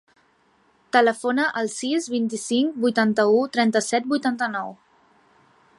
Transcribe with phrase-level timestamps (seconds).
[0.95, 4.73] Telefona al sis, vint-i-cinc, vuitanta-u, trenta-set, vuitanta-nou.